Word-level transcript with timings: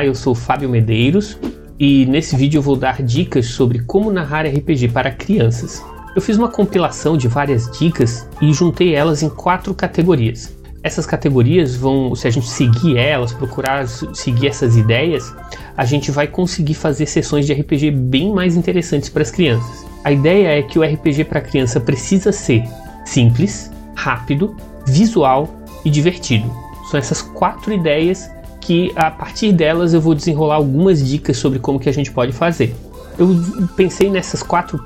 Olá, 0.00 0.06
eu 0.06 0.14
sou 0.14 0.34
Fábio 0.34 0.66
Medeiros 0.66 1.36
e 1.78 2.06
nesse 2.06 2.34
vídeo 2.34 2.56
eu 2.56 2.62
vou 2.62 2.74
dar 2.74 3.02
dicas 3.02 3.48
sobre 3.48 3.80
como 3.80 4.10
narrar 4.10 4.46
RPG 4.46 4.88
para 4.88 5.10
crianças. 5.10 5.84
Eu 6.16 6.22
fiz 6.22 6.38
uma 6.38 6.48
compilação 6.48 7.18
de 7.18 7.28
várias 7.28 7.70
dicas 7.78 8.26
e 8.40 8.50
juntei 8.50 8.94
elas 8.94 9.22
em 9.22 9.28
quatro 9.28 9.74
categorias. 9.74 10.56
Essas 10.82 11.04
categorias 11.04 11.76
vão, 11.76 12.14
se 12.14 12.26
a 12.26 12.30
gente 12.30 12.48
seguir 12.48 12.96
elas, 12.96 13.34
procurar 13.34 13.86
seguir 13.86 14.46
essas 14.46 14.74
ideias, 14.74 15.36
a 15.76 15.84
gente 15.84 16.10
vai 16.10 16.26
conseguir 16.26 16.72
fazer 16.72 17.04
sessões 17.04 17.44
de 17.44 17.52
RPG 17.52 17.90
bem 17.90 18.32
mais 18.32 18.56
interessantes 18.56 19.10
para 19.10 19.20
as 19.20 19.30
crianças. 19.30 19.84
A 20.02 20.10
ideia 20.10 20.60
é 20.60 20.62
que 20.62 20.78
o 20.78 20.82
RPG 20.82 21.24
para 21.24 21.42
criança 21.42 21.78
precisa 21.78 22.32
ser 22.32 22.64
simples, 23.04 23.70
rápido, 23.94 24.56
visual 24.86 25.46
e 25.84 25.90
divertido. 25.90 26.50
São 26.90 26.98
essas 26.98 27.20
quatro 27.20 27.70
ideias 27.70 28.30
que 28.60 28.92
a 28.94 29.10
partir 29.10 29.52
delas 29.52 29.94
eu 29.94 30.00
vou 30.00 30.14
desenrolar 30.14 30.56
algumas 30.56 31.06
dicas 31.06 31.36
sobre 31.36 31.58
como 31.58 31.80
que 31.80 31.88
a 31.88 31.92
gente 31.92 32.12
pode 32.12 32.32
fazer. 32.32 32.74
Eu 33.18 33.28
pensei 33.76 34.10
nessas 34.10 34.42
quatro 34.42 34.78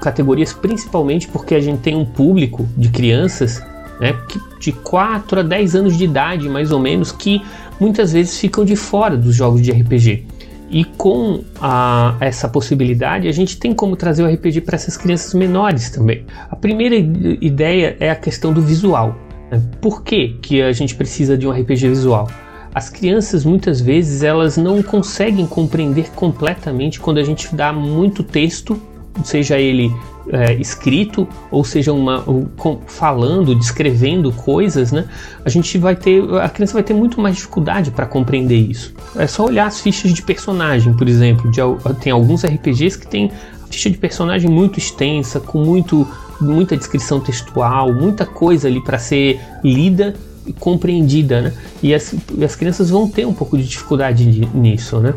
categorias 0.00 0.52
principalmente 0.52 1.26
porque 1.28 1.54
a 1.54 1.60
gente 1.60 1.80
tem 1.80 1.96
um 1.96 2.04
público 2.04 2.68
de 2.76 2.88
crianças 2.88 3.62
né, 4.00 4.16
de 4.58 4.72
4 4.72 5.40
a 5.40 5.42
10 5.42 5.74
anos 5.76 5.96
de 5.96 6.04
idade, 6.04 6.48
mais 6.48 6.72
ou 6.72 6.80
menos, 6.80 7.12
que 7.12 7.42
muitas 7.78 8.12
vezes 8.12 8.38
ficam 8.38 8.64
de 8.64 8.74
fora 8.74 9.16
dos 9.16 9.34
jogos 9.34 9.60
de 9.60 9.70
RPG. 9.70 10.26
E 10.70 10.84
com 10.84 11.42
a, 11.60 12.16
essa 12.20 12.48
possibilidade, 12.48 13.26
a 13.26 13.32
gente 13.32 13.58
tem 13.58 13.74
como 13.74 13.96
trazer 13.96 14.22
o 14.22 14.32
RPG 14.32 14.60
para 14.60 14.76
essas 14.76 14.96
crianças 14.96 15.34
menores 15.34 15.90
também. 15.90 16.24
A 16.48 16.54
primeira 16.54 16.94
ideia 16.94 17.96
é 17.98 18.10
a 18.10 18.14
questão 18.14 18.52
do 18.52 18.62
visual. 18.62 19.16
Né? 19.50 19.60
Por 19.80 20.02
que, 20.02 20.38
que 20.40 20.62
a 20.62 20.72
gente 20.72 20.94
precisa 20.94 21.36
de 21.36 21.46
um 21.46 21.50
RPG 21.50 21.88
visual? 21.88 22.28
As 22.74 22.88
crianças 22.88 23.44
muitas 23.44 23.80
vezes 23.80 24.22
elas 24.22 24.56
não 24.56 24.82
conseguem 24.82 25.46
compreender 25.46 26.10
completamente 26.10 27.00
quando 27.00 27.18
a 27.18 27.24
gente 27.24 27.54
dá 27.54 27.72
muito 27.72 28.22
texto, 28.22 28.80
seja 29.24 29.58
ele 29.58 29.92
é, 30.32 30.54
escrito 30.54 31.26
ou 31.50 31.64
seja 31.64 31.92
uma 31.92 32.22
com, 32.56 32.80
falando, 32.86 33.54
descrevendo 33.54 34.30
coisas, 34.32 34.92
né? 34.92 35.06
A 35.44 35.48
gente 35.48 35.76
vai 35.78 35.96
ter, 35.96 36.22
a 36.40 36.48
criança 36.48 36.74
vai 36.74 36.82
ter 36.82 36.94
muito 36.94 37.20
mais 37.20 37.34
dificuldade 37.34 37.90
para 37.90 38.06
compreender 38.06 38.58
isso. 38.58 38.94
É 39.16 39.26
só 39.26 39.46
olhar 39.46 39.66
as 39.66 39.80
fichas 39.80 40.12
de 40.12 40.22
personagem, 40.22 40.94
por 40.94 41.08
exemplo. 41.08 41.50
De, 41.50 41.60
tem 42.00 42.12
alguns 42.12 42.44
RPGs 42.44 42.98
que 42.98 43.06
tem 43.06 43.32
ficha 43.68 43.90
de 43.90 43.98
personagem 43.98 44.48
muito 44.48 44.78
extensa, 44.78 45.40
com 45.40 45.58
muito 45.58 46.06
muita 46.40 46.74
descrição 46.74 47.20
textual, 47.20 47.92
muita 47.92 48.24
coisa 48.24 48.66
ali 48.66 48.82
para 48.82 48.98
ser 48.98 49.38
lida 49.62 50.14
compreendida, 50.58 51.40
né? 51.40 51.52
E 51.82 51.94
as, 51.94 52.14
as 52.42 52.56
crianças 52.56 52.90
vão 52.90 53.08
ter 53.08 53.26
um 53.26 53.32
pouco 53.32 53.56
de 53.56 53.66
dificuldade 53.66 54.24
nisso, 54.54 54.98
né? 55.00 55.14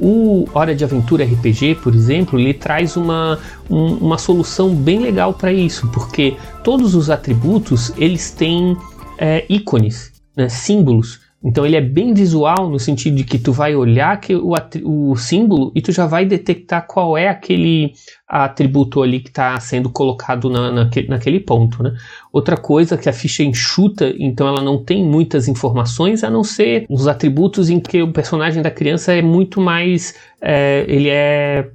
O 0.00 0.46
Hora 0.52 0.74
de 0.74 0.82
Aventura 0.82 1.24
RPG, 1.24 1.76
por 1.76 1.94
exemplo, 1.94 2.38
ele 2.38 2.52
traz 2.52 2.96
uma, 2.96 3.38
um, 3.70 3.94
uma 3.94 4.18
solução 4.18 4.74
bem 4.74 4.98
legal 4.98 5.32
para 5.32 5.52
isso, 5.52 5.88
porque 5.88 6.36
todos 6.64 6.94
os 6.94 7.08
atributos 7.08 7.92
eles 7.96 8.30
têm 8.32 8.76
é, 9.16 9.44
ícones, 9.48 10.12
né, 10.36 10.48
símbolos 10.48 11.20
então 11.44 11.66
ele 11.66 11.76
é 11.76 11.80
bem 11.80 12.14
visual 12.14 12.68
no 12.68 12.78
sentido 12.78 13.16
de 13.16 13.24
que 13.24 13.38
tu 13.38 13.52
vai 13.52 13.74
olhar 13.74 14.20
que 14.20 14.34
o, 14.34 14.52
o 14.84 15.16
símbolo 15.16 15.72
e 15.74 15.82
tu 15.82 15.90
já 15.90 16.06
vai 16.06 16.24
detectar 16.24 16.86
qual 16.86 17.16
é 17.16 17.28
aquele 17.28 17.92
atributo 18.28 19.02
ali 19.02 19.20
que 19.20 19.28
está 19.28 19.58
sendo 19.60 19.90
colocado 19.90 20.48
na, 20.48 20.72
naquele, 20.72 21.08
naquele 21.08 21.38
ponto. 21.38 21.82
Né? 21.82 21.92
Outra 22.32 22.56
coisa 22.56 22.96
que 22.96 23.08
a 23.08 23.12
ficha 23.12 23.42
enxuta, 23.42 24.10
então 24.18 24.48
ela 24.48 24.62
não 24.62 24.82
tem 24.82 25.04
muitas 25.04 25.48
informações 25.48 26.24
a 26.24 26.30
não 26.30 26.42
ser 26.42 26.86
os 26.88 27.06
atributos 27.06 27.68
em 27.68 27.78
que 27.78 28.02
o 28.02 28.10
personagem 28.10 28.62
da 28.62 28.70
criança 28.70 29.12
é 29.12 29.20
muito 29.20 29.60
mais 29.60 30.14
é, 30.44 30.84
ele 30.88 31.08
é 31.08 31.68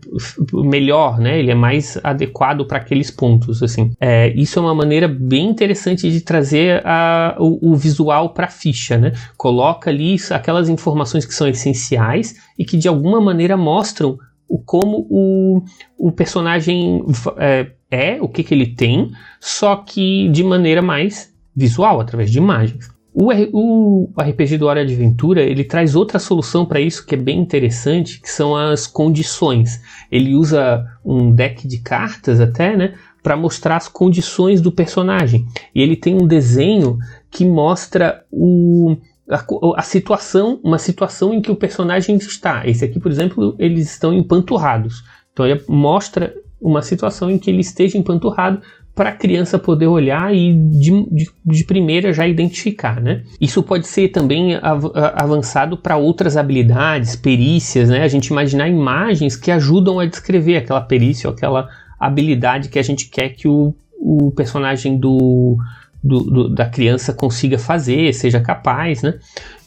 melhor, 0.51 1.17
né? 1.19 1.39
Ele 1.39 1.49
é 1.49 1.55
mais 1.55 1.97
adequado 2.03 2.65
para 2.65 2.79
aqueles 2.79 3.09
pontos, 3.09 3.63
assim. 3.63 3.93
É, 3.99 4.27
isso 4.35 4.59
é 4.59 4.61
uma 4.61 4.75
maneira 4.75 5.07
bem 5.07 5.49
interessante 5.49 6.11
de 6.11 6.19
trazer 6.19 6.85
a, 6.85 7.37
o, 7.39 7.71
o 7.71 7.75
visual 7.77 8.33
para 8.33 8.47
a 8.47 8.49
ficha, 8.49 8.97
né? 8.97 9.13
Coloca 9.57 9.89
ali 9.89 10.17
aquelas 10.29 10.69
informações 10.69 11.25
que 11.25 11.33
são 11.33 11.47
essenciais 11.47 12.35
e 12.59 12.63
que 12.63 12.77
de 12.77 12.87
alguma 12.87 13.19
maneira 13.19 13.57
mostram 13.57 14.15
o 14.47 14.59
como 14.59 15.07
o, 15.09 15.63
o 15.97 16.11
personagem 16.11 17.03
é, 17.37 17.71
é, 17.89 18.21
o 18.21 18.29
que, 18.29 18.43
que 18.43 18.53
ele 18.53 18.67
tem, 18.67 19.09
só 19.41 19.77
que 19.77 20.29
de 20.29 20.43
maneira 20.43 20.79
mais 20.79 21.33
visual, 21.55 21.99
através 21.99 22.31
de 22.31 22.37
imagens. 22.37 22.87
O, 23.11 23.31
o 23.51 24.13
RPG 24.15 24.59
do 24.59 24.67
Hora 24.67 24.85
de 24.85 24.93
Aventura 24.93 25.41
ele 25.41 25.63
traz 25.63 25.95
outra 25.95 26.19
solução 26.19 26.63
para 26.63 26.79
isso 26.79 27.03
que 27.03 27.15
é 27.15 27.17
bem 27.17 27.39
interessante, 27.39 28.21
que 28.21 28.29
são 28.29 28.55
as 28.55 28.85
condições. 28.85 29.81
Ele 30.11 30.35
usa 30.35 30.85
um 31.03 31.31
deck 31.31 31.67
de 31.67 31.79
cartas 31.79 32.39
até, 32.39 32.77
né, 32.77 32.93
para 33.23 33.35
mostrar 33.35 33.77
as 33.77 33.87
condições 33.87 34.61
do 34.61 34.71
personagem. 34.71 35.47
E 35.73 35.81
ele 35.81 35.95
tem 35.95 36.13
um 36.13 36.27
desenho 36.27 36.99
que 37.31 37.43
mostra 37.43 38.23
o, 38.31 38.95
a, 39.29 39.43
a, 39.75 39.81
situação, 39.81 40.59
uma 40.63 40.77
situação 40.77 41.33
em 41.33 41.41
que 41.41 41.51
o 41.51 41.55
personagem 41.55 42.15
está. 42.15 42.65
Esse 42.65 42.85
aqui, 42.85 42.99
por 42.99 43.11
exemplo, 43.11 43.55
eles 43.59 43.91
estão 43.91 44.13
empanturrados. 44.13 45.03
Então 45.33 45.45
ele 45.45 45.61
mostra 45.67 46.33
uma 46.59 46.81
situação 46.81 47.29
em 47.29 47.37
que 47.37 47.49
ele 47.49 47.61
esteja 47.61 47.97
empanturrado 47.97 48.61
para 48.95 49.09
a 49.09 49.15
criança 49.15 49.59
poder 49.59 49.85
olhar 49.85 50.33
e 50.33 50.55
de, 50.55 51.05
de, 51.11 51.29
de, 51.45 51.63
primeira 51.63 52.11
já 52.11 52.27
identificar, 52.27 52.99
né? 52.99 53.21
Isso 53.39 53.61
pode 53.61 53.85
ser 53.85 54.09
também 54.09 54.55
av 54.55 54.91
avançado 55.13 55.77
para 55.77 55.97
outras 55.97 56.35
habilidades, 56.35 57.15
perícias, 57.15 57.89
né? 57.89 58.01
A 58.01 58.07
gente 58.07 58.27
imaginar 58.27 58.67
imagens 58.67 59.35
que 59.35 59.51
ajudam 59.51 59.99
a 59.99 60.05
descrever 60.07 60.57
aquela 60.57 60.81
perícia 60.81 61.29
ou 61.29 61.35
aquela 61.35 61.69
habilidade 61.99 62.69
que 62.69 62.79
a 62.79 62.81
gente 62.81 63.07
quer 63.07 63.29
que 63.29 63.47
o, 63.47 63.75
o 63.99 64.31
personagem 64.31 64.97
do, 64.97 65.57
do, 66.03 66.19
do, 66.19 66.49
da 66.49 66.65
criança 66.65 67.13
consiga 67.13 67.57
fazer, 67.57 68.13
seja 68.13 68.39
capaz, 68.39 69.01
né? 69.01 69.15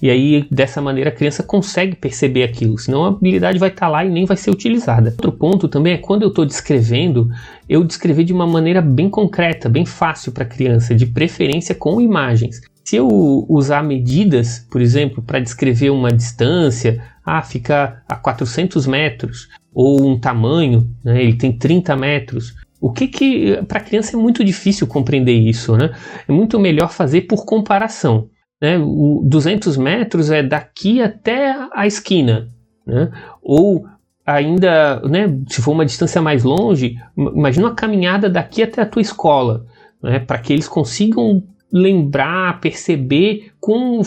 E 0.00 0.08
aí, 0.08 0.46
dessa 0.50 0.80
maneira, 0.80 1.10
a 1.10 1.12
criança 1.12 1.42
consegue 1.42 1.94
perceber 1.94 2.42
aquilo, 2.42 2.78
senão 2.78 3.04
a 3.04 3.08
habilidade 3.08 3.58
vai 3.58 3.68
estar 3.68 3.86
tá 3.86 3.88
lá 3.88 4.04
e 4.04 4.08
nem 4.08 4.24
vai 4.24 4.36
ser 4.36 4.50
utilizada. 4.50 5.10
Outro 5.10 5.32
ponto 5.32 5.68
também 5.68 5.94
é 5.94 5.98
quando 5.98 6.22
eu 6.22 6.28
estou 6.28 6.46
descrevendo, 6.46 7.30
eu 7.68 7.84
descrever 7.84 8.24
de 8.24 8.32
uma 8.32 8.46
maneira 8.46 8.80
bem 8.80 9.10
concreta, 9.10 9.68
bem 9.68 9.84
fácil 9.84 10.32
para 10.32 10.44
a 10.44 10.48
criança, 10.48 10.94
de 10.94 11.06
preferência 11.06 11.74
com 11.74 12.00
imagens. 12.00 12.60
Se 12.84 12.97
eu 12.97 13.08
usar 13.48 13.82
medidas, 13.82 14.66
por 14.70 14.80
exemplo, 14.80 15.22
para 15.22 15.38
descrever 15.38 15.91
uma 15.91 16.10
distância, 16.10 17.02
ah, 17.24 17.42
fica 17.42 18.02
a 18.08 18.16
400 18.16 18.86
metros, 18.86 19.48
ou 19.72 20.04
um 20.04 20.18
tamanho, 20.18 20.91
né, 21.04 21.22
ele 21.22 21.34
tem 21.34 21.52
30 21.52 21.94
metros, 21.97 22.54
o 22.80 22.92
que 22.92 23.06
que 23.06 23.62
para 23.68 23.80
criança 23.80 24.16
é 24.16 24.20
muito 24.20 24.42
difícil 24.42 24.86
compreender 24.86 25.34
isso, 25.34 25.76
né? 25.76 25.94
É 26.26 26.32
muito 26.32 26.58
melhor 26.58 26.91
fazer 26.91 27.22
por 27.22 27.44
comparação. 27.44 28.28
Né? 28.60 28.78
O 28.78 29.22
200 29.24 29.76
metros 29.76 30.30
é 30.30 30.42
daqui 30.42 31.02
até 31.02 31.54
a 31.74 31.86
esquina, 31.86 32.48
né? 32.86 33.10
Ou 33.42 33.84
ainda, 34.24 35.00
né, 35.00 35.26
se 35.48 35.60
for 35.60 35.72
uma 35.72 35.84
distância 35.84 36.22
mais 36.22 36.44
longe, 36.44 36.96
imagina 37.16 37.66
uma 37.66 37.74
caminhada 37.74 38.28
daqui 38.28 38.62
até 38.62 38.82
a 38.82 38.86
tua 38.86 39.02
escola, 39.02 39.66
né, 40.02 40.20
para 40.20 40.38
que 40.38 40.52
eles 40.52 40.68
consigam 40.68 41.42
lembrar, 41.72 42.60
perceber 42.60 43.50
com 43.60 44.02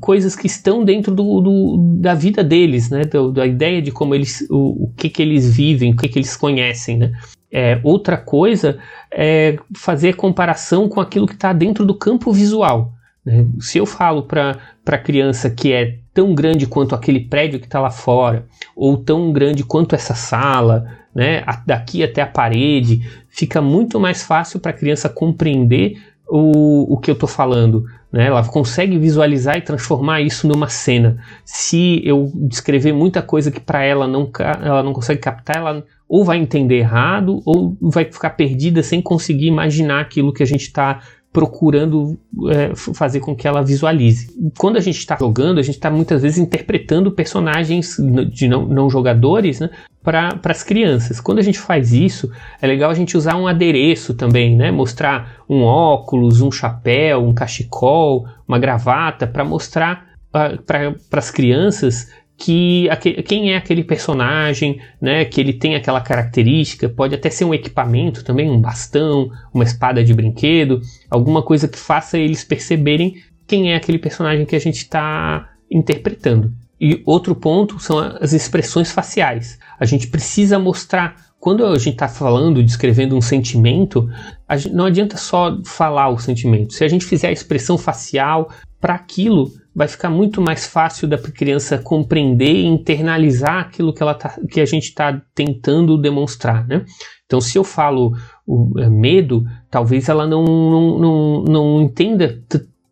coisas 0.00 0.34
que 0.34 0.46
estão 0.46 0.84
dentro 0.84 1.14
do, 1.14 1.40
do, 1.40 1.98
da 2.00 2.14
vida 2.14 2.42
deles, 2.42 2.90
né, 2.90 3.02
da, 3.04 3.28
da 3.28 3.46
ideia 3.46 3.82
de 3.82 3.92
como 3.92 4.14
eles, 4.14 4.46
o, 4.50 4.84
o, 4.84 4.92
que 4.96 5.08
que 5.08 5.22
eles 5.22 5.54
vivem, 5.54 5.92
o 5.92 5.96
que 5.96 6.08
que 6.08 6.18
eles 6.18 6.36
conhecem, 6.36 6.98
né. 6.98 7.12
É, 7.50 7.78
outra 7.82 8.16
coisa 8.16 8.78
é 9.10 9.56
fazer 9.76 10.16
comparação 10.16 10.88
com 10.88 11.00
aquilo 11.00 11.26
que 11.26 11.34
está 11.34 11.52
dentro 11.52 11.84
do 11.84 11.94
campo 11.94 12.32
visual. 12.32 12.92
Né? 13.24 13.46
Se 13.60 13.78
eu 13.78 13.86
falo 13.86 14.22
para 14.22 14.58
a 14.86 14.98
criança 14.98 15.50
que 15.50 15.72
é 15.72 15.98
tão 16.12 16.34
grande 16.34 16.66
quanto 16.66 16.94
aquele 16.94 17.20
prédio 17.20 17.60
que 17.60 17.66
está 17.66 17.80
lá 17.80 17.90
fora, 17.90 18.46
ou 18.74 18.96
tão 18.96 19.32
grande 19.32 19.62
quanto 19.62 19.94
essa 19.94 20.14
sala, 20.14 20.86
né, 21.14 21.44
daqui 21.66 22.02
até 22.02 22.22
a 22.22 22.26
parede, 22.26 23.00
fica 23.28 23.60
muito 23.60 24.00
mais 24.00 24.22
fácil 24.22 24.60
para 24.60 24.70
a 24.70 24.74
criança 24.74 25.08
compreender 25.08 25.98
o, 26.28 26.94
o 26.94 26.98
que 26.98 27.10
eu 27.10 27.14
estou 27.14 27.28
falando. 27.28 27.84
Né? 28.10 28.26
Ela 28.26 28.44
consegue 28.44 28.98
visualizar 28.98 29.56
e 29.56 29.62
transformar 29.62 30.20
isso 30.20 30.48
numa 30.48 30.68
cena. 30.68 31.18
Se 31.44 32.00
eu 32.04 32.30
descrever 32.34 32.92
muita 32.92 33.22
coisa 33.22 33.50
que 33.50 33.60
para 33.60 33.82
ela 33.82 34.06
não, 34.06 34.30
ela 34.62 34.82
não 34.82 34.92
consegue 34.92 35.20
captar, 35.20 35.56
ela 35.56 35.84
ou 36.08 36.24
vai 36.24 36.38
entender 36.38 36.78
errado 36.78 37.42
ou 37.44 37.76
vai 37.80 38.04
ficar 38.04 38.30
perdida 38.30 38.82
sem 38.82 39.02
conseguir 39.02 39.46
imaginar 39.46 40.00
aquilo 40.00 40.32
que 40.32 40.42
a 40.42 40.46
gente 40.46 40.62
está 40.62 41.00
procurando 41.36 42.18
é, 42.48 42.74
fazer 42.74 43.20
com 43.20 43.36
que 43.36 43.46
ela 43.46 43.62
visualize. 43.62 44.34
Quando 44.56 44.78
a 44.78 44.80
gente 44.80 44.98
está 44.98 45.18
jogando, 45.18 45.58
a 45.58 45.62
gente 45.62 45.74
está 45.74 45.90
muitas 45.90 46.22
vezes 46.22 46.38
interpretando 46.38 47.12
personagens 47.12 47.98
de 48.32 48.48
não, 48.48 48.64
não 48.66 48.88
jogadores 48.88 49.60
né, 49.60 49.68
para 50.02 50.40
as 50.44 50.62
crianças. 50.62 51.20
Quando 51.20 51.38
a 51.40 51.42
gente 51.42 51.58
faz 51.58 51.92
isso, 51.92 52.32
é 52.62 52.66
legal 52.66 52.90
a 52.90 52.94
gente 52.94 53.18
usar 53.18 53.36
um 53.36 53.46
adereço 53.46 54.14
também, 54.14 54.56
né? 54.56 54.70
mostrar 54.70 55.42
um 55.46 55.62
óculos, 55.62 56.40
um 56.40 56.50
chapéu, 56.50 57.22
um 57.22 57.34
cachecol, 57.34 58.26
uma 58.48 58.58
gravata, 58.58 59.26
para 59.26 59.44
mostrar 59.44 60.06
uh, 60.28 60.62
para 60.62 60.94
as 61.18 61.30
crianças 61.30 62.10
que 62.38 62.88
quem 63.26 63.52
é 63.52 63.56
aquele 63.56 63.82
personagem, 63.82 64.78
né, 65.00 65.24
que 65.24 65.40
ele 65.40 65.54
tem 65.54 65.74
aquela 65.74 66.00
característica, 66.00 66.88
pode 66.88 67.14
até 67.14 67.30
ser 67.30 67.44
um 67.44 67.54
equipamento 67.54 68.22
também, 68.22 68.50
um 68.50 68.60
bastão, 68.60 69.30
uma 69.54 69.64
espada 69.64 70.04
de 70.04 70.12
brinquedo, 70.12 70.80
alguma 71.10 71.42
coisa 71.42 71.66
que 71.66 71.78
faça 71.78 72.18
eles 72.18 72.44
perceberem 72.44 73.16
quem 73.46 73.72
é 73.72 73.76
aquele 73.76 73.98
personagem 73.98 74.44
que 74.44 74.56
a 74.56 74.60
gente 74.60 74.78
está 74.78 75.50
interpretando. 75.70 76.52
E 76.78 77.02
outro 77.06 77.34
ponto 77.34 77.80
são 77.80 77.98
as 77.98 78.34
expressões 78.34 78.92
faciais. 78.92 79.58
A 79.80 79.86
gente 79.86 80.08
precisa 80.08 80.58
mostrar 80.58 81.16
quando 81.40 81.64
a 81.64 81.78
gente 81.78 81.94
está 81.94 82.08
falando, 82.08 82.62
descrevendo 82.62 83.16
um 83.16 83.20
sentimento, 83.20 84.10
gente, 84.56 84.74
não 84.74 84.86
adianta 84.86 85.16
só 85.16 85.58
falar 85.64 86.08
o 86.08 86.18
sentimento. 86.18 86.74
Se 86.74 86.84
a 86.84 86.88
gente 86.88 87.04
fizer 87.04 87.28
a 87.28 87.32
expressão 87.32 87.78
facial 87.78 88.50
para 88.80 88.94
aquilo, 88.94 89.50
vai 89.76 89.86
ficar 89.86 90.08
muito 90.08 90.40
mais 90.40 90.66
fácil 90.66 91.06
da 91.06 91.18
criança 91.18 91.76
compreender 91.76 92.50
e 92.50 92.64
internalizar 92.64 93.58
aquilo 93.58 93.92
que, 93.92 94.02
ela 94.02 94.14
tá, 94.14 94.34
que 94.50 94.58
a 94.58 94.64
gente 94.64 94.84
está 94.84 95.20
tentando 95.34 95.98
demonstrar. 95.98 96.66
Né? 96.66 96.82
Então, 97.26 97.42
se 97.42 97.58
eu 97.58 97.62
falo 97.62 98.16
o 98.46 98.72
é, 98.80 98.88
medo, 98.88 99.44
talvez 99.70 100.08
ela 100.08 100.26
não, 100.26 100.42
não, 100.42 100.98
não, 100.98 101.44
não 101.44 101.82
entenda 101.82 102.42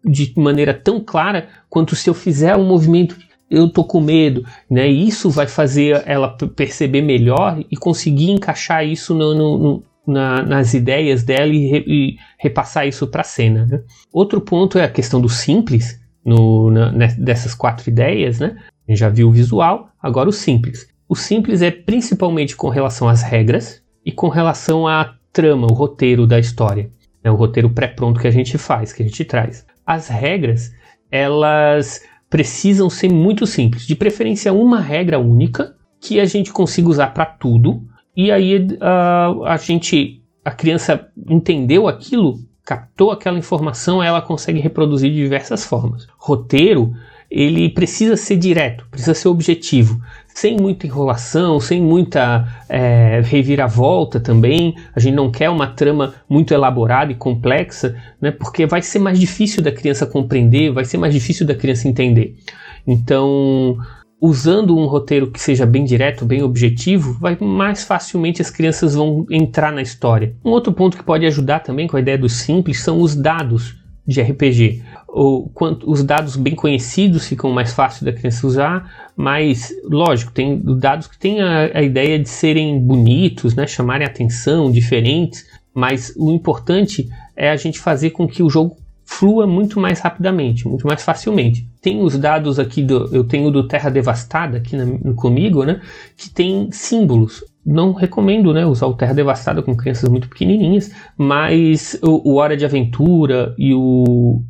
de 0.04 0.34
maneira 0.36 0.74
tão 0.74 1.00
clara 1.00 1.48
quanto 1.70 1.96
se 1.96 2.10
eu 2.10 2.12
fizer 2.12 2.54
um 2.54 2.66
movimento 2.66 3.16
eu 3.50 3.68
tô 3.68 3.84
com 3.84 4.00
medo, 4.00 4.44
né? 4.68 4.88
Isso 4.88 5.30
vai 5.30 5.46
fazer 5.46 6.02
ela 6.06 6.28
perceber 6.56 7.02
melhor 7.02 7.62
e 7.70 7.76
conseguir 7.76 8.30
encaixar 8.30 8.84
isso 8.84 9.14
no, 9.14 9.34
no, 9.34 9.58
no, 9.58 9.84
na, 10.06 10.42
nas 10.42 10.74
ideias 10.74 11.22
dela 11.22 11.52
e, 11.52 11.68
re, 11.68 11.84
e 11.86 12.16
repassar 12.38 12.88
isso 12.88 13.06
para 13.06 13.20
a 13.20 13.24
cena. 13.24 13.66
Né? 13.66 13.80
Outro 14.12 14.40
ponto 14.40 14.78
é 14.78 14.84
a 14.84 14.90
questão 14.90 15.20
do 15.20 15.28
simples 15.28 16.00
no, 16.24 16.70
na, 16.70 16.90
dessas 17.18 17.54
quatro 17.54 17.88
ideias, 17.88 18.38
né? 18.38 18.56
A 18.86 18.90
gente 18.90 19.00
já 19.00 19.08
viu 19.08 19.28
o 19.28 19.32
visual, 19.32 19.90
agora 20.02 20.28
o 20.28 20.32
simples. 20.32 20.88
O 21.08 21.14
simples 21.14 21.62
é 21.62 21.70
principalmente 21.70 22.56
com 22.56 22.68
relação 22.68 23.08
às 23.08 23.22
regras 23.22 23.82
e 24.04 24.12
com 24.12 24.28
relação 24.28 24.86
à 24.86 25.14
trama, 25.32 25.66
o 25.70 25.74
roteiro 25.74 26.26
da 26.26 26.38
história, 26.38 26.90
né? 27.22 27.30
o 27.30 27.34
roteiro 27.34 27.70
pré-pronto 27.70 28.20
que 28.20 28.28
a 28.28 28.30
gente 28.30 28.56
faz, 28.56 28.92
que 28.92 29.02
a 29.02 29.06
gente 29.06 29.24
traz. 29.24 29.66
As 29.84 30.08
regras, 30.08 30.72
elas 31.10 32.02
precisam 32.30 32.88
ser 32.88 33.10
muito 33.10 33.46
simples, 33.46 33.86
de 33.86 33.94
preferência 33.94 34.52
uma 34.52 34.80
regra 34.80 35.18
única 35.18 35.74
que 36.00 36.20
a 36.20 36.24
gente 36.24 36.52
consiga 36.52 36.88
usar 36.88 37.08
para 37.08 37.26
tudo 37.26 37.82
e 38.16 38.30
aí 38.30 38.58
uh, 38.58 39.44
a 39.44 39.56
gente, 39.56 40.22
a 40.44 40.50
criança 40.50 41.08
entendeu 41.28 41.88
aquilo, 41.88 42.38
captou 42.64 43.10
aquela 43.10 43.38
informação, 43.38 44.02
ela 44.02 44.22
consegue 44.22 44.58
reproduzir 44.58 45.10
de 45.10 45.16
diversas 45.16 45.64
formas. 45.64 46.06
Roteiro, 46.16 46.94
ele 47.30 47.68
precisa 47.68 48.16
ser 48.16 48.36
direto, 48.36 48.86
precisa 48.90 49.12
ser 49.12 49.28
objetivo, 49.28 50.00
sem 50.28 50.56
muita 50.56 50.86
enrolação, 50.86 51.58
sem 51.58 51.82
muita 51.82 52.46
é, 52.68 53.20
reviravolta 53.24 54.20
também. 54.20 54.74
A 54.94 55.00
gente 55.00 55.14
não 55.14 55.30
quer 55.30 55.50
uma 55.50 55.66
trama 55.66 56.14
muito 56.28 56.54
elaborada 56.54 57.12
e 57.12 57.16
complexa, 57.16 57.96
né, 58.20 58.30
porque 58.30 58.66
vai 58.66 58.82
ser 58.82 58.98
mais 58.98 59.18
difícil 59.18 59.62
da 59.62 59.72
criança 59.72 60.06
compreender, 60.06 60.72
vai 60.72 60.84
ser 60.84 60.96
mais 60.96 61.12
difícil 61.12 61.46
da 61.46 61.54
criança 61.54 61.88
entender. 61.88 62.36
Então, 62.86 63.78
usando 64.26 64.74
um 64.74 64.86
roteiro 64.86 65.30
que 65.30 65.38
seja 65.38 65.66
bem 65.66 65.84
direto, 65.84 66.24
bem 66.24 66.42
objetivo, 66.42 67.12
vai 67.20 67.36
mais 67.38 67.84
facilmente 67.84 68.40
as 68.40 68.48
crianças 68.48 68.94
vão 68.94 69.26
entrar 69.30 69.70
na 69.70 69.82
história. 69.82 70.34
Um 70.42 70.48
outro 70.48 70.72
ponto 70.72 70.96
que 70.96 71.04
pode 71.04 71.26
ajudar 71.26 71.60
também 71.60 71.86
com 71.86 71.98
a 71.98 72.00
ideia 72.00 72.16
do 72.16 72.26
simples 72.26 72.80
são 72.80 73.02
os 73.02 73.14
dados 73.14 73.76
de 74.06 74.22
RPG. 74.22 74.82
Quanto, 75.52 75.90
os 75.90 76.02
dados 76.02 76.36
bem 76.36 76.54
conhecidos 76.54 77.26
ficam 77.26 77.50
mais 77.52 77.74
fácil 77.74 78.06
da 78.06 78.14
criança 78.14 78.46
usar, 78.46 79.10
mas 79.14 79.70
lógico, 79.84 80.32
tem 80.32 80.58
dados 80.78 81.06
que 81.06 81.18
têm 81.18 81.42
a, 81.42 81.70
a 81.74 81.82
ideia 81.82 82.18
de 82.18 82.28
serem 82.28 82.80
bonitos, 82.80 83.54
né, 83.54 83.66
chamarem 83.66 84.06
atenção, 84.06 84.72
diferentes, 84.72 85.44
mas 85.74 86.14
o 86.16 86.30
importante 86.30 87.10
é 87.36 87.50
a 87.50 87.56
gente 87.56 87.78
fazer 87.78 88.10
com 88.10 88.26
que 88.26 88.42
o 88.42 88.48
jogo 88.48 88.74
flua 89.04 89.46
muito 89.46 89.78
mais 89.78 90.00
rapidamente, 90.00 90.66
muito 90.66 90.86
mais 90.86 91.02
facilmente. 91.02 91.68
Tem 91.80 92.02
os 92.02 92.18
dados 92.18 92.58
aqui 92.58 92.82
do, 92.82 93.14
eu 93.14 93.24
tenho 93.24 93.50
do 93.50 93.68
Terra 93.68 93.90
Devastada 93.90 94.56
aqui 94.56 94.76
na, 94.76 95.12
comigo, 95.14 95.64
né, 95.64 95.80
que 96.16 96.30
tem 96.30 96.70
símbolos. 96.72 97.44
Não 97.64 97.92
recomendo, 97.92 98.52
né, 98.52 98.64
usar 98.66 98.86
o 98.86 98.94
Terra 98.94 99.14
Devastada 99.14 99.62
com 99.62 99.76
crianças 99.76 100.08
muito 100.08 100.28
pequenininhas, 100.28 100.90
mas 101.16 101.98
o, 102.02 102.32
o 102.32 102.36
Hora 102.36 102.56
de 102.56 102.64
Aventura 102.64 103.54
e 103.58 103.74
o, 103.74 104.42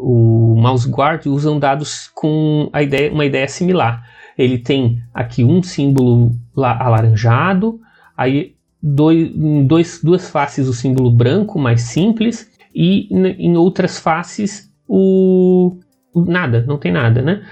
o 0.00 0.54
Mouse 0.56 0.88
Guard 0.88 1.26
usam 1.26 1.58
dados 1.58 2.10
com 2.14 2.68
a 2.72 2.82
ideia, 2.82 3.12
uma 3.12 3.24
ideia 3.24 3.48
similar. 3.48 4.04
Ele 4.36 4.58
tem 4.58 5.02
aqui 5.14 5.42
um 5.42 5.62
símbolo 5.62 6.32
alaranjado, 6.54 7.80
aí 8.14 8.54
dois, 8.82 9.30
dois, 9.66 10.00
duas 10.02 10.28
faces 10.28 10.68
o 10.68 10.74
símbolo 10.74 11.10
branco 11.10 11.58
mais 11.58 11.82
simples 11.82 12.50
e 12.76 13.08
em 13.10 13.56
outras 13.56 13.98
faces 13.98 14.70
o, 14.86 15.78
o 16.12 16.24
nada, 16.26 16.62
não 16.68 16.76
tem 16.76 16.92
nada, 16.92 17.22
né? 17.22 17.42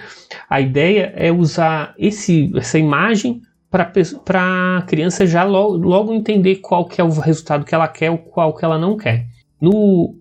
A 0.50 0.61
ideia 0.61 1.15
é 1.17 1.32
usar 1.32 1.94
esse, 1.99 2.53
essa 2.55 2.79
imagem 2.79 3.41
para 3.71 4.79
a 4.79 4.82
criança 4.82 5.26
já 5.26 5.43
logo, 5.43 5.79
logo, 5.79 6.12
entender 6.12 6.56
qual 6.56 6.85
que 6.85 7.00
é 7.00 7.05
o 7.05 7.09
resultado 7.09 7.65
que 7.65 7.75
ela 7.75 7.88
quer 7.88 8.11
ou 8.11 8.19
qual 8.19 8.55
que 8.55 8.67
ela 8.67 8.79
não 8.79 8.99
quer. 8.99 9.26
No, 9.59 10.15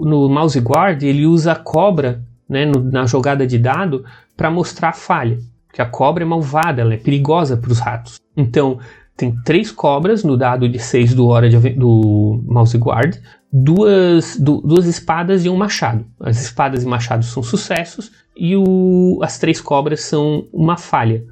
no 0.00 0.28
mouse 0.28 0.58
guard 0.58 1.04
ele 1.04 1.24
usa 1.24 1.52
a 1.52 1.56
cobra 1.56 2.20
né, 2.48 2.66
no, 2.66 2.82
na 2.82 3.06
jogada 3.06 3.46
de 3.46 3.58
dado 3.58 4.04
para 4.36 4.50
mostrar 4.50 4.88
a 4.88 4.92
falha, 4.92 5.38
que 5.72 5.80
a 5.80 5.86
cobra 5.86 6.24
é 6.24 6.26
malvada, 6.26 6.82
ela 6.82 6.94
é 6.94 6.98
perigosa 6.98 7.56
para 7.56 7.70
os 7.70 7.78
ratos. 7.78 8.20
Então 8.36 8.80
tem 9.16 9.34
três 9.42 9.72
cobras 9.72 10.22
no 10.22 10.36
dado 10.36 10.68
de 10.68 10.78
6 10.78 11.14
do 11.14 11.26
hora 11.26 11.48
de, 11.48 11.70
do 11.70 12.42
mouse 12.46 12.76
guard, 12.76 13.16
duas, 13.50 14.36
du, 14.36 14.60
duas 14.60 14.84
espadas 14.84 15.44
e 15.44 15.48
um 15.48 15.56
machado. 15.56 16.04
As 16.20 16.40
espadas 16.40 16.84
e 16.84 16.86
machados 16.86 17.28
são 17.28 17.42
sucessos 17.42 18.12
e 18.36 18.54
o, 18.54 19.18
as 19.22 19.38
três 19.38 19.60
cobras 19.60 20.02
são 20.02 20.46
uma 20.52 20.76
falha. 20.76 21.24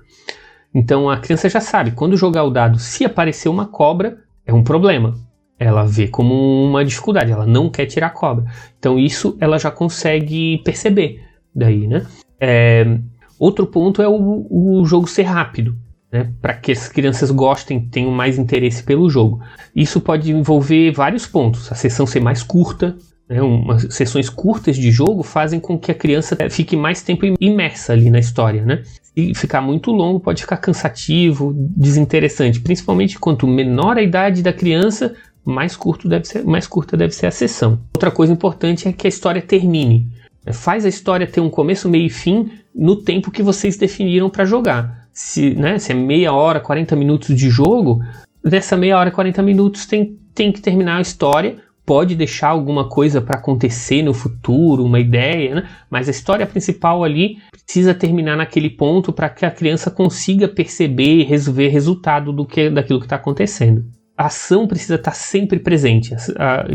Então 0.75 1.11
a 1.11 1.19
criança 1.19 1.49
já 1.49 1.61
sabe, 1.61 1.93
quando 1.93 2.17
jogar 2.17 2.45
o 2.45 2.51
dado, 2.51 2.79
se 2.79 3.05
aparecer 3.05 3.49
uma 3.49 3.67
cobra, 3.67 4.19
é 4.47 4.53
um 4.53 4.65
problema. 4.65 5.15
Ela 5.59 5.85
vê 5.85 6.09
como 6.09 6.35
uma 6.35 6.85
dificuldade, 6.85 7.31
ela 7.31 7.47
não 7.47 7.69
quer 7.69 7.87
tirar 7.87 8.09
a 8.09 8.11
cobra. 8.11 8.47
Então 8.79 8.99
isso 8.99 9.37
ela 9.39 9.59
já 9.59 9.71
consegue 9.71 10.59
perceber 10.65 11.23
daí, 11.55 11.87
né? 11.87 12.07
É, 12.41 12.99
outro 13.39 13.67
ponto 13.67 14.01
é 14.01 14.09
o, 14.09 14.47
o 14.51 14.85
jogo 14.87 15.07
ser 15.07 15.23
rápido 15.25 15.84
né, 16.15 16.31
para 16.41 16.55
que 16.55 16.71
as 16.71 16.87
crianças 16.87 17.33
gostem, 17.33 17.81
tenham 17.81 18.13
mais 18.13 18.39
interesse 18.39 18.85
pelo 18.85 19.11
jogo. 19.11 19.43
Isso 19.75 20.01
pode 20.01 20.31
envolver 20.31 20.93
vários 20.93 21.27
pontos: 21.27 21.73
a 21.73 21.75
sessão 21.75 22.07
ser 22.07 22.21
mais 22.21 22.41
curta. 22.41 22.97
Né, 23.29 23.43
umas 23.43 23.93
sessões 23.93 24.29
curtas 24.29 24.77
de 24.77 24.93
jogo 24.93 25.25
fazem 25.25 25.59
com 25.59 25.77
que 25.77 25.91
a 25.91 25.95
criança 25.95 26.37
eh, 26.39 26.49
fique 26.49 26.77
mais 26.77 27.03
tempo 27.03 27.25
imersa 27.41 27.95
ali 27.95 28.11
na 28.11 28.21
história, 28.21 28.65
né? 28.65 28.83
E 29.17 29.35
ficar 29.35 29.61
muito 29.61 29.91
longo 29.91 30.21
pode 30.21 30.43
ficar 30.43 30.59
cansativo, 30.59 31.53
desinteressante, 31.57 32.61
principalmente 32.61 33.19
quanto 33.19 33.47
menor 33.47 33.97
a 33.97 34.03
idade 34.03 34.43
da 34.43 34.53
criança, 34.53 35.15
mais, 35.45 35.75
curto 35.75 36.09
deve 36.09 36.27
ser, 36.27 36.45
mais 36.45 36.67
curta 36.67 36.97
deve 36.97 37.15
ser 37.15 37.27
a 37.27 37.31
sessão. 37.31 37.81
Outra 37.95 38.11
coisa 38.11 38.33
importante 38.33 38.87
é 38.87 38.93
que 38.93 39.07
a 39.07 39.09
história 39.09 39.43
termine. 39.43 40.09
Faz 40.53 40.85
a 40.85 40.89
história 40.89 41.27
ter 41.27 41.41
um 41.41 41.51
começo, 41.51 41.89
meio 41.89 42.07
e 42.07 42.11
fim 42.11 42.51
no 42.75 42.97
tempo 42.97 43.31
que 43.31 43.43
vocês 43.43 43.77
definiram 43.77 44.29
para 44.29 44.45
jogar 44.45 45.04
se, 45.15 45.55
né, 45.55 45.79
se 45.79 45.93
é 45.93 45.95
meia 45.95 46.33
hora, 46.33 46.59
40 46.59 46.97
minutos 46.97 47.37
de 47.37 47.49
jogo, 47.49 48.03
dessa 48.43 48.77
meia 48.77 48.99
hora, 48.99 49.13
40 49.13 49.41
minutos 49.43 49.87
tem, 49.87 50.19
tem 50.35 50.51
que 50.51 50.61
terminar 50.61 50.97
a 50.97 51.01
história. 51.01 51.57
Pode 51.87 52.15
deixar 52.15 52.49
alguma 52.49 52.89
coisa 52.89 53.21
para 53.21 53.39
acontecer 53.39 54.03
no 54.03 54.15
futuro, 54.15 54.85
uma 54.85 54.99
ideia, 54.99 55.55
né? 55.55 55.69
mas 55.91 56.09
a 56.09 56.11
história 56.11 56.47
principal 56.47 57.05
ali 57.05 57.37
precisa 57.51 57.95
terminar 57.95 58.39
naquele 58.39 58.71
ponto 58.71 59.13
para 59.13 59.29
que 59.29 59.45
a 59.45 59.51
criança 59.51 59.91
consiga 59.91 60.49
perceber 60.49 61.21
e 61.21 61.25
resolver 61.25 61.69
resultado 61.69 62.33
do 62.33 62.47
que, 62.47 62.71
daquilo 62.71 63.01
que 63.01 63.07
está 63.07 63.17
acontecendo 63.17 63.85
a 64.17 64.27
ação 64.27 64.67
precisa 64.67 64.95
estar 64.95 65.13
sempre 65.13 65.59
presente. 65.59 66.15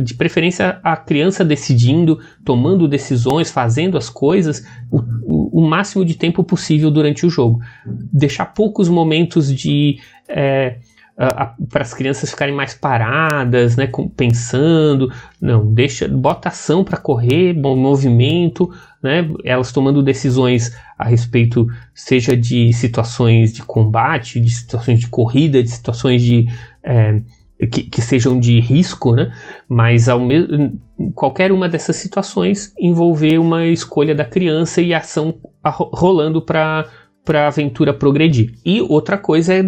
De 0.03 0.13
preferência, 0.13 0.79
a 0.83 0.97
criança 0.97 1.43
decidindo, 1.45 2.19
tomando 2.43 2.87
decisões, 2.87 3.49
fazendo 3.49 3.97
as 3.97 4.09
coisas 4.09 4.65
o, 4.91 5.61
o 5.61 5.67
máximo 5.67 6.03
de 6.03 6.15
tempo 6.15 6.43
possível 6.43 6.91
durante 6.91 7.25
o 7.25 7.29
jogo. 7.29 7.61
Deixar 7.85 8.47
poucos 8.47 8.89
momentos 8.89 9.53
de. 9.55 9.99
É, 10.27 10.79
para 11.69 11.81
as 11.81 11.93
crianças 11.93 12.29
ficarem 12.29 12.55
mais 12.55 12.73
paradas, 12.73 13.75
né, 13.75 13.89
pensando, 14.15 15.11
não, 15.41 15.65
deixa, 15.73 16.07
bota 16.07 16.47
ação 16.47 16.81
para 16.81 16.95
correr, 16.95 17.51
bom 17.51 17.75
movimento, 17.75 18.71
né, 19.03 19.29
elas 19.43 19.73
tomando 19.73 20.01
decisões 20.01 20.73
a 20.97 21.03
respeito, 21.03 21.67
seja 21.93 22.37
de 22.37 22.71
situações 22.71 23.51
de 23.51 23.61
combate, 23.63 24.39
de 24.39 24.49
situações 24.49 25.01
de 25.01 25.07
corrida, 25.07 25.61
de 25.61 25.69
situações 25.69 26.21
de 26.21 26.47
é, 26.89 27.21
que, 27.67 27.83
que, 27.83 28.01
sejam 28.01 28.39
de 28.39 28.59
risco, 28.59 29.13
né? 29.13 29.31
Mas 29.67 30.09
ao 30.09 30.21
qualquer 31.13 31.51
uma 31.51 31.69
dessas 31.69 31.97
situações 31.97 32.73
envolver 32.79 33.37
uma 33.37 33.65
escolha 33.67 34.15
da 34.15 34.25
criança 34.25 34.81
e 34.81 34.93
ação 34.93 35.35
rolando 35.63 36.41
para 36.41 36.87
para 37.23 37.43
a 37.43 37.47
aventura 37.47 37.93
progredir. 37.93 38.55
E 38.65 38.81
outra 38.81 39.15
coisa 39.15 39.53
é 39.53 39.63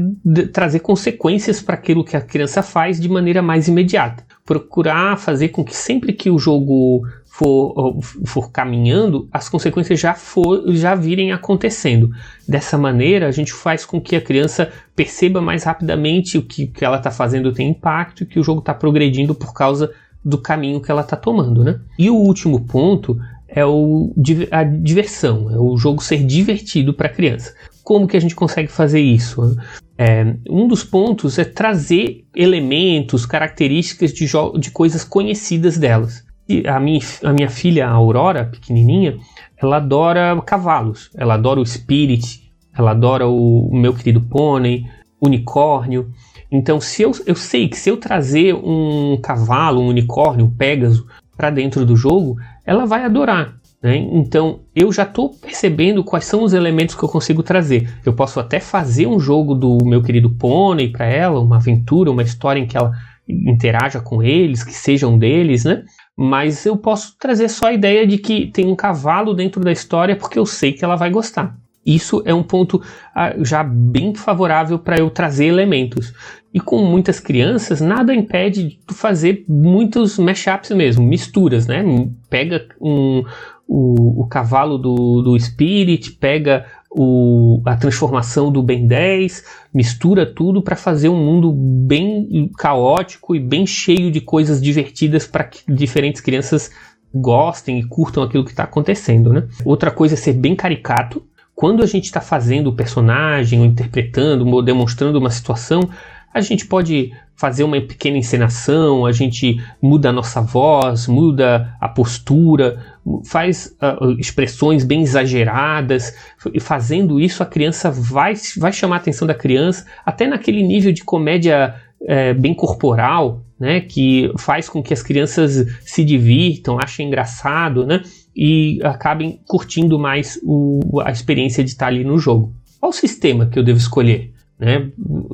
trazer 0.52 0.80
consequências 0.80 1.62
para 1.62 1.76
aquilo 1.76 2.04
que 2.04 2.18
a 2.18 2.22
criança 2.22 2.64
faz 2.64 3.00
de 3.00 3.08
maneira 3.08 3.40
mais 3.40 3.68
imediata. 3.68 4.26
Procurar 4.44 5.20
fazer 5.20 5.50
com 5.50 5.64
que 5.64 5.76
sempre 5.76 6.12
que 6.12 6.32
o 6.32 6.40
jogo 6.40 7.04
for, 7.32 7.98
for 8.26 8.52
caminhando, 8.52 9.28
as 9.32 9.48
consequências 9.48 9.98
já, 9.98 10.14
for, 10.14 10.64
já 10.74 10.94
virem 10.94 11.32
acontecendo. 11.32 12.12
Dessa 12.46 12.78
maneira, 12.78 13.26
a 13.26 13.32
gente 13.32 13.54
faz 13.54 13.86
com 13.86 14.02
que 14.02 14.18
a 14.18 14.22
criança 14.22 14.70
perceba 14.94 15.42
mais 15.42 15.64
rapidamente 15.64 16.38
o 16.38 16.44
que, 16.44 16.68
que 16.68 16.84
ela 16.84 16.98
está 16.98 17.10
fazendo 17.10 17.54
tem 17.54 17.70
impacto 17.70 18.24
e 18.24 18.26
que 18.26 18.38
o 18.38 18.44
jogo 18.44 18.60
está 18.60 18.74
progredindo 18.74 19.34
por 19.34 19.54
causa 19.54 19.94
do 20.24 20.38
caminho 20.38 20.82
que 20.82 20.92
ela 20.92 21.02
está 21.02 21.16
tomando. 21.16 21.64
Né? 21.64 21.80
E 21.98 22.10
o 22.10 22.16
último 22.16 22.66
ponto 22.66 23.18
é 23.48 23.66
o, 23.66 24.14
a 24.52 24.64
diversão, 24.64 25.50
é 25.50 25.58
o 25.58 25.78
jogo 25.78 26.04
ser 26.04 26.26
divertido 26.26 26.94
para 26.94 27.08
a 27.08 27.14
criança. 27.14 27.56
Como 27.82 28.08
que 28.08 28.18
a 28.18 28.22
gente 28.22 28.36
consegue 28.36 28.70
fazer 28.70 29.00
isso? 29.00 29.58
É, 29.98 30.36
um 30.50 30.68
dos 30.68 30.84
pontos 30.84 31.40
é 31.40 31.46
trazer 31.46 32.26
elementos, 32.36 33.26
características 33.26 34.14
de, 34.14 34.26
de 34.60 34.72
coisas 34.72 35.06
conhecidas 35.06 35.78
delas 35.78 36.30
a 36.68 36.80
minha, 36.80 37.00
a 37.24 37.34
minha 37.34 37.50
filha 37.50 37.88
a 37.88 37.92
Aurora, 37.92 38.46
pequenininha, 38.46 39.18
ela 39.58 39.78
adora 39.78 40.40
cavalos, 40.46 41.10
ela 41.16 41.36
adora 41.36 41.60
o 41.60 41.66
Spirit, 41.66 42.52
ela 42.78 42.92
adora 42.92 43.28
o, 43.28 43.68
o 43.68 43.76
meu 43.76 43.94
querido 43.94 44.22
pônei, 44.22 44.86
unicórnio. 45.22 46.12
Então, 46.52 46.82
se 46.82 47.04
eu, 47.04 47.12
eu 47.26 47.36
sei 47.36 47.70
que 47.70 47.78
se 47.78 47.90
eu 47.90 47.98
trazer 47.98 48.54
um 48.56 49.18
cavalo, 49.22 49.82
um 49.82 49.88
unicórnio, 49.88 50.46
um 50.46 50.50
Pégaso 50.50 51.08
para 51.38 51.50
dentro 51.50 51.86
do 51.86 51.96
jogo, 51.96 52.38
ela 52.66 52.86
vai 52.86 53.06
adorar. 53.06 53.56
Né? 53.82 53.98
Então, 53.98 54.60
eu 54.76 54.92
já 54.92 55.04
estou 55.04 55.30
percebendo 55.30 56.04
quais 56.04 56.26
são 56.26 56.44
os 56.44 56.54
elementos 56.54 56.94
que 56.94 57.04
eu 57.04 57.10
consigo 57.10 57.42
trazer. 57.42 57.90
Eu 58.06 58.14
posso 58.14 58.40
até 58.40 58.60
fazer 58.60 59.08
um 59.08 59.20
jogo 59.20 59.56
do 59.56 59.78
meu 59.84 60.04
querido 60.04 60.30
pônei 60.30 60.90
para 60.90 61.06
ela, 61.06 61.40
uma 61.40 61.56
aventura, 61.56 62.12
uma 62.12 62.22
história 62.22 62.60
em 62.60 62.68
que 62.68 62.78
ela 62.78 62.92
interaja 63.28 64.00
com 64.00 64.22
eles, 64.22 64.64
que 64.64 64.74
sejam 64.74 65.18
deles, 65.18 65.64
né? 65.64 65.84
Mas 66.24 66.68
eu 66.68 66.78
posso 66.78 67.18
trazer 67.18 67.50
só 67.50 67.66
a 67.66 67.74
ideia 67.74 68.06
de 68.06 68.20
que 68.20 68.46
tem 68.46 68.68
um 68.68 68.76
cavalo 68.76 69.34
dentro 69.34 69.60
da 69.60 69.72
história 69.72 70.16
porque 70.16 70.38
eu 70.38 70.46
sei 70.46 70.72
que 70.72 70.86
ela 70.86 70.96
vai 70.96 71.10
gostar. 71.10 71.58
Isso 71.84 72.22
é 72.24 72.32
um 72.32 72.44
ponto 72.44 72.80
ah, 73.16 73.34
já 73.40 73.64
bem 73.64 74.14
favorável 74.14 74.78
para 74.78 75.00
eu 75.00 75.10
trazer 75.10 75.46
elementos. 75.46 76.14
E 76.54 76.60
com 76.60 76.78
muitas 76.86 77.20
crianças, 77.20 77.82
nada 77.82 78.14
impede 78.14 78.64
de 78.88 78.94
fazer 78.94 79.46
muitos 79.50 80.20
mashups 80.20 80.70
mesmo, 80.70 81.04
misturas, 81.04 81.66
né? 81.66 81.84
Pega 82.30 82.68
um, 82.80 83.24
o, 83.68 84.22
o 84.22 84.28
cavalo 84.28 84.78
do, 84.78 85.24
do 85.24 85.40
Spirit, 85.40 86.12
pega 86.12 86.68
o, 86.92 87.62
a 87.66 87.76
transformação 87.78 88.52
do 88.52 88.62
Ben 88.62 88.86
10, 88.86 89.46
mistura 89.74 90.26
tudo 90.26 90.62
para 90.62 90.76
fazer 90.76 91.08
um 91.08 91.16
mundo 91.16 91.52
bem 91.54 92.52
caótico 92.58 93.34
e 93.34 93.40
bem 93.40 93.66
cheio 93.66 94.12
de 94.12 94.20
coisas 94.20 94.62
divertidas 94.62 95.26
para 95.26 95.46
que 95.46 95.60
diferentes 95.74 96.20
crianças 96.20 96.70
gostem 97.14 97.80
e 97.80 97.84
curtam 97.84 98.24
aquilo 98.24 98.44
que 98.44 98.52
está 98.52 98.64
acontecendo. 98.64 99.32
Né? 99.32 99.48
Outra 99.64 99.90
coisa 99.90 100.16
é 100.16 100.18
ser 100.18 100.34
bem 100.34 100.56
caricato. 100.56 101.24
Quando 101.56 101.84
a 101.84 101.86
gente 101.86 102.06
está 102.06 102.20
fazendo 102.20 102.68
o 102.68 102.76
personagem, 102.76 103.60
ou 103.60 103.66
interpretando, 103.66 104.48
ou 104.48 104.62
demonstrando 104.62 105.20
uma 105.20 105.30
situação, 105.30 105.90
a 106.34 106.42
gente 106.42 106.66
pode 106.66 107.12
fazer 107.36 107.64
uma 107.64 107.80
pequena 107.82 108.18
encenação, 108.18 109.06
a 109.06 109.12
gente 109.12 109.62
muda 109.82 110.10
a 110.10 110.14
nossa 110.14 110.42
voz, 110.42 111.08
muda 111.08 111.76
a 111.82 111.90
postura, 111.90 112.84
faz 113.26 113.76
uh, 113.82 114.12
expressões 114.20 114.84
bem 114.84 115.02
exageradas, 115.02 116.16
e 116.54 116.60
fazendo 116.60 117.20
isso 117.20 117.42
a 117.42 117.46
criança 117.46 117.90
vai, 117.90 118.36
vai 118.58 118.72
chamar 118.72 118.98
a 118.98 119.00
atenção 119.00 119.28
da 119.28 119.34
criança, 119.34 119.86
até 120.06 120.28
naquele 120.28 120.62
nível 120.62 120.94
de 120.94 121.04
comédia 121.04 121.76
é, 122.08 122.34
bem 122.34 122.54
corporal, 122.54 123.44
né, 123.60 123.82
que 123.82 124.32
faz 124.38 124.70
com 124.70 124.82
que 124.82 124.94
as 124.94 125.04
crianças 125.04 125.68
se 125.82 126.04
divirtam, 126.04 126.80
achem 126.80 127.08
engraçado, 127.08 127.86
né, 127.86 128.02
e 128.36 128.80
acabem 128.84 129.40
curtindo 129.48 130.00
mais 130.00 130.40
o, 130.44 131.02
a 131.04 131.12
experiência 131.12 131.64
de 131.64 131.72
estar 131.72 131.88
ali 131.88 132.04
no 132.04 132.18
jogo. 132.18 132.54
Qual 132.80 132.90
o 132.90 132.94
sistema 132.94 133.46
que 133.46 133.60
eu 133.60 133.64
devo 133.64 133.78
escolher? 133.78 134.32
Né? 134.62 134.92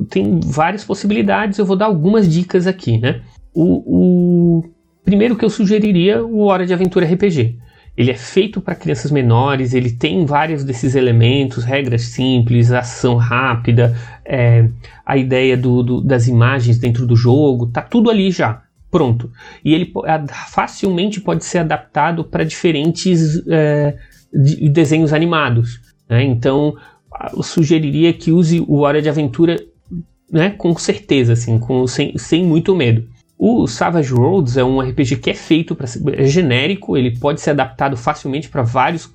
Tem 0.10 0.40
várias 0.40 0.86
possibilidades, 0.86 1.60
eu 1.60 1.66
vou 1.66 1.76
dar 1.76 1.88
algumas 1.88 2.32
dicas 2.32 2.66
aqui. 2.66 2.98
Né? 2.98 3.20
O, 3.54 4.62
o 4.62 4.64
primeiro 5.04 5.36
que 5.36 5.44
eu 5.44 5.50
sugeriria, 5.50 6.26
o 6.26 6.46
Hora 6.46 6.66
de 6.66 6.74
Aventura 6.74 7.06
RPG. 7.06 7.60
Ele 7.98 8.12
é 8.12 8.16
feito 8.16 8.62
para 8.62 8.76
crianças 8.76 9.12
menores, 9.12 9.74
ele 9.74 9.92
tem 9.92 10.26
vários 10.26 10.64
desses 10.64 10.96
elementos, 10.96 11.66
regras 11.66 12.04
simples, 12.04 12.72
ação 12.72 13.16
rápida, 13.16 13.98
é, 14.24 14.70
a 15.06 15.18
ideia 15.18 15.58
do, 15.58 15.82
do, 15.82 16.02
das 16.02 16.28
imagens 16.28 16.78
dentro 16.78 17.08
do 17.08 17.16
jogo, 17.16 17.68
tá 17.68 17.82
tudo 17.82 18.12
ali 18.12 18.30
já, 18.30 18.62
pronto. 18.92 19.32
E 19.66 19.74
ele 19.74 19.92
facilmente 20.48 21.20
pode 21.20 21.44
ser 21.44 21.58
adaptado 21.58 22.24
para 22.24 22.44
diferentes 22.44 23.42
é, 23.48 23.98
de, 24.32 24.70
desenhos 24.70 25.12
animados. 25.12 25.82
Né? 26.08 26.24
Então, 26.24 26.76
eu 27.34 27.44
sugeriria 27.44 28.14
que 28.14 28.32
use 28.32 28.64
o 28.68 28.80
Hora 28.80 29.02
de 29.02 29.10
Aventura 29.10 29.58
né, 30.32 30.52
com 30.52 30.76
certeza, 30.78 31.34
assim, 31.34 31.58
com, 31.58 31.88
sem, 31.88 32.18
sem 32.18 32.44
muito 32.44 32.76
medo. 32.76 33.08
O 33.40 33.68
Savage 33.68 34.14
Worlds 34.14 34.58
é 34.58 34.64
um 34.64 34.80
RPG 34.82 35.18
que 35.18 35.30
é 35.30 35.34
feito 35.34 35.76
para 35.76 35.88
é 36.14 36.26
genérico, 36.26 36.98
ele 36.98 37.18
pode 37.20 37.40
ser 37.40 37.52
adaptado 37.52 37.96
facilmente 37.96 38.50
para 38.50 38.64
várias 38.64 39.10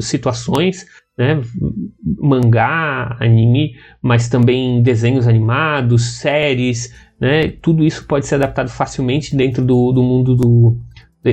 situações, 0.00 0.86
né? 1.16 1.42
mangá, 2.18 3.16
anime, 3.20 3.76
mas 4.00 4.30
também 4.30 4.82
desenhos 4.82 5.28
animados, 5.28 6.16
séries, 6.16 6.92
né? 7.20 7.48
Tudo 7.48 7.84
isso 7.84 8.06
pode 8.06 8.26
ser 8.26 8.36
adaptado 8.36 8.70
facilmente 8.70 9.36
dentro 9.36 9.62
do, 9.62 9.92
do 9.92 10.02
mundo 10.02 10.34
do 10.34 10.78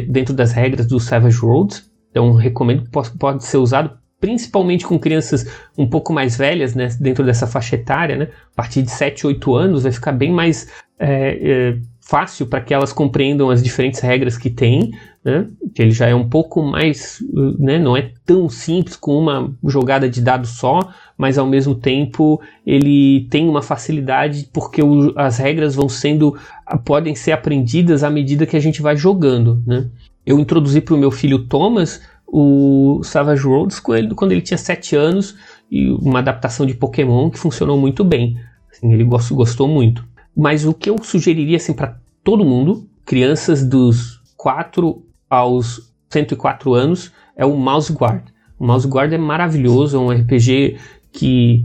dentro 0.09 0.33
das 0.33 0.51
regras 0.51 0.85
do 0.85 0.99
Savage 0.99 1.39
Worlds. 1.39 1.89
Então 2.11 2.33
recomendo 2.33 2.83
que 2.83 3.17
pode 3.17 3.45
ser 3.45 3.57
usado 3.57 3.97
principalmente 4.23 4.87
com 4.87 4.97
crianças 4.97 5.45
um 5.77 5.85
pouco 5.85 6.13
mais 6.13 6.37
velhas, 6.37 6.73
né, 6.73 6.87
dentro 6.97 7.25
dessa 7.25 7.45
faixa 7.45 7.75
etária, 7.75 8.15
né, 8.15 8.29
a 8.53 8.55
partir 8.55 8.81
de 8.81 8.89
7, 8.89 9.27
8 9.27 9.53
anos, 9.53 9.83
vai 9.83 9.91
ficar 9.91 10.13
bem 10.13 10.31
mais 10.31 10.69
é, 10.97 11.39
é, 11.41 11.77
fácil 11.99 12.47
para 12.47 12.61
que 12.61 12.73
elas 12.73 12.93
compreendam 12.93 13.49
as 13.49 13.61
diferentes 13.61 13.99
regras 13.99 14.37
que 14.37 14.49
tem, 14.49 14.91
né, 15.25 15.45
que 15.75 15.81
ele 15.81 15.91
já 15.91 16.07
é 16.07 16.15
um 16.15 16.29
pouco 16.29 16.63
mais, 16.63 17.21
né, 17.59 17.77
não 17.77 17.97
é 17.97 18.13
tão 18.25 18.47
simples 18.47 18.95
com 18.95 19.19
uma 19.19 19.53
jogada 19.65 20.07
de 20.07 20.21
dado 20.21 20.47
só, 20.47 20.79
mas 21.17 21.37
ao 21.37 21.45
mesmo 21.45 21.75
tempo 21.75 22.41
ele 22.65 23.27
tem 23.29 23.49
uma 23.49 23.61
facilidade 23.61 24.49
porque 24.53 24.81
o, 24.81 25.11
as 25.17 25.37
regras 25.37 25.75
vão 25.75 25.89
sendo, 25.89 26.37
podem 26.85 27.13
ser 27.13 27.33
aprendidas 27.33 28.05
à 28.05 28.09
medida 28.09 28.45
que 28.45 28.55
a 28.55 28.61
gente 28.61 28.81
vai 28.81 28.95
jogando, 28.95 29.61
né. 29.67 29.89
Eu 30.25 30.39
introduzi 30.39 30.79
para 30.79 30.93
o 30.93 30.97
meu 30.97 31.11
filho 31.11 31.39
Thomas 31.47 32.01
o 32.35 33.03
Savage 33.03 33.45
Worlds 33.45 33.79
quando 33.79 34.31
ele 34.31 34.41
tinha 34.41 34.57
7 34.57 34.95
anos 34.95 35.35
e 35.69 35.91
uma 35.91 36.17
adaptação 36.17 36.65
de 36.65 36.73
Pokémon 36.73 37.29
que 37.29 37.37
funcionou 37.37 37.77
muito 37.77 38.03
bem. 38.03 38.35
Assim, 38.71 38.91
ele 38.91 39.03
gostou, 39.03 39.37
gostou 39.37 39.67
muito. 39.67 40.03
Mas 40.35 40.65
o 40.65 40.73
que 40.73 40.89
eu 40.89 40.97
sugeriria 41.03 41.57
assim, 41.57 41.73
para 41.73 41.99
todo 42.23 42.43
mundo, 42.43 42.89
crianças 43.05 43.63
dos 43.63 44.19
4 44.35 45.05
aos 45.29 45.93
104 46.09 46.73
anos, 46.73 47.11
é 47.37 47.45
o 47.45 47.55
Mouse 47.55 47.93
Guard. 47.93 48.23
O 48.57 48.65
Mouse 48.65 48.87
Guard 48.87 49.13
é 49.13 49.17
maravilhoso, 49.17 49.95
é 49.95 49.99
um 49.99 50.09
RPG 50.09 50.77
que 51.11 51.63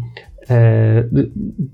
é 0.50 1.06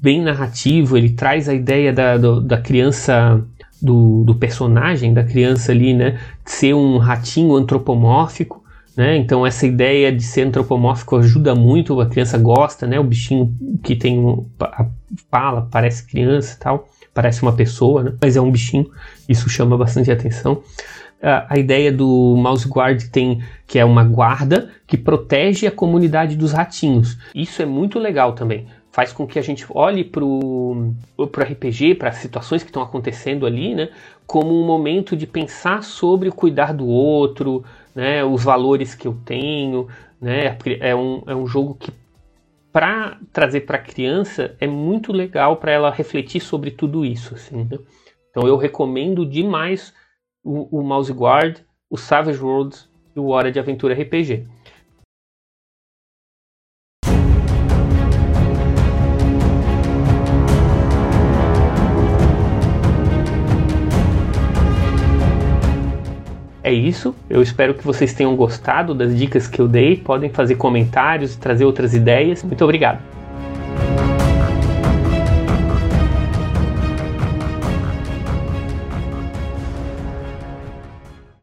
bem 0.00 0.22
narrativo, 0.22 0.96
ele 0.96 1.10
traz 1.10 1.48
a 1.48 1.54
ideia 1.54 1.92
da, 1.92 2.16
do, 2.16 2.40
da 2.40 2.58
criança, 2.58 3.44
do, 3.82 4.22
do, 4.22 4.36
personagem, 4.36 5.12
da 5.12 5.24
criança 5.24 5.72
ali, 5.72 5.94
né, 5.94 6.18
ser 6.44 6.74
um 6.74 6.98
ratinho 6.98 7.56
antropomórfico, 7.56 8.63
né? 8.96 9.16
Então 9.16 9.46
essa 9.46 9.66
ideia 9.66 10.12
de 10.12 10.22
ser 10.22 10.42
antropomórfico 10.42 11.16
ajuda 11.16 11.54
muito, 11.54 12.00
a 12.00 12.06
criança 12.06 12.38
gosta, 12.38 12.86
né? 12.86 12.98
O 12.98 13.04
bichinho 13.04 13.54
que 13.82 13.96
tem 13.96 14.18
um, 14.18 14.48
fala, 15.30 15.68
parece 15.70 16.06
criança 16.06 16.54
e 16.54 16.58
tal, 16.58 16.88
parece 17.12 17.42
uma 17.42 17.52
pessoa, 17.52 18.02
né? 18.02 18.14
mas 18.20 18.36
é 18.36 18.40
um 18.40 18.50
bichinho, 18.50 18.90
isso 19.28 19.48
chama 19.48 19.76
bastante 19.76 20.10
atenção. 20.10 20.62
A, 21.22 21.54
a 21.54 21.58
ideia 21.58 21.90
do 21.90 22.34
Mouse 22.36 22.68
Guard 22.68 23.02
tem 23.10 23.42
que 23.66 23.78
é 23.78 23.84
uma 23.84 24.04
guarda 24.04 24.70
que 24.86 24.96
protege 24.96 25.66
a 25.66 25.70
comunidade 25.70 26.36
dos 26.36 26.52
ratinhos. 26.52 27.16
Isso 27.34 27.62
é 27.62 27.66
muito 27.66 27.98
legal 27.98 28.32
também 28.32 28.66
faz 28.94 29.12
com 29.12 29.26
que 29.26 29.40
a 29.40 29.42
gente 29.42 29.66
olhe 29.70 30.04
para 30.04 30.24
o 30.24 30.94
RPG, 31.18 31.96
para 31.96 32.10
as 32.10 32.18
situações 32.18 32.62
que 32.62 32.68
estão 32.68 32.80
acontecendo 32.80 33.44
ali, 33.44 33.74
né, 33.74 33.88
como 34.24 34.54
um 34.54 34.64
momento 34.64 35.16
de 35.16 35.26
pensar 35.26 35.82
sobre 35.82 36.28
o 36.28 36.32
cuidar 36.32 36.72
do 36.72 36.86
outro, 36.86 37.64
né, 37.94 38.24
os 38.24 38.42
valores 38.42 38.94
que 38.94 39.06
eu 39.06 39.14
tenho, 39.24 39.88
né, 40.20 40.56
é 40.80 40.94
um, 40.94 41.22
é 41.26 41.34
um 41.34 41.46
jogo 41.46 41.74
que 41.74 41.92
para 42.72 43.18
trazer 43.32 43.60
para 43.60 43.76
a 43.76 43.80
criança 43.80 44.56
é 44.58 44.66
muito 44.66 45.12
legal 45.12 45.58
para 45.58 45.70
ela 45.70 45.92
refletir 45.92 46.40
sobre 46.40 46.72
tudo 46.72 47.04
isso, 47.04 47.34
assim, 47.34 47.64
né? 47.70 47.78
Então 48.30 48.48
eu 48.48 48.56
recomendo 48.56 49.24
demais 49.24 49.94
o, 50.42 50.80
o 50.80 50.82
Mouse 50.82 51.12
Guard, 51.12 51.58
o 51.88 51.96
Savage 51.96 52.42
Worlds 52.42 52.90
e 53.14 53.20
o 53.20 53.28
Hora 53.28 53.52
de 53.52 53.60
Aventura 53.60 53.94
RPG. 53.94 54.44
Isso, 66.75 67.14
eu 67.28 67.40
espero 67.43 67.75
que 67.75 67.85
vocês 67.85 68.12
tenham 68.12 68.35
gostado 68.37 68.95
das 68.95 69.16
dicas 69.16 69.47
que 69.47 69.61
eu 69.61 69.69
dei. 69.69 69.97
Podem 69.97 70.31
fazer 70.31 70.57
comentários 70.57 71.35
e 71.35 71.38
trazer 71.38 71.64
outras 71.64 71.95
ideias. 71.95 72.43
Muito 72.43 72.62
obrigado. 72.62 73.00